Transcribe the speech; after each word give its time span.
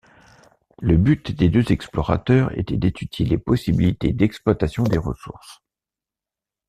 Le 0.79 0.97
but 0.97 1.31
des 1.31 1.47
deux 1.49 1.71
explorateurs 1.71 2.57
était 2.57 2.75
d'étudier 2.75 3.23
les 3.23 3.37
possibilités 3.37 4.13
d'exploitation 4.13 4.81
des 4.83 4.97
ressources. 4.97 5.61